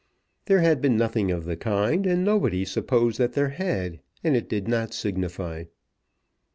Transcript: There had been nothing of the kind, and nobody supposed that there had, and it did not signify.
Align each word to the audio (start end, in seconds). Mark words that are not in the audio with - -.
There 0.45 0.61
had 0.61 0.81
been 0.81 0.97
nothing 0.97 1.29
of 1.29 1.45
the 1.45 1.55
kind, 1.55 2.07
and 2.07 2.25
nobody 2.25 2.65
supposed 2.65 3.19
that 3.19 3.33
there 3.33 3.49
had, 3.49 3.99
and 4.23 4.35
it 4.35 4.49
did 4.49 4.67
not 4.67 4.95
signify. 4.95 5.65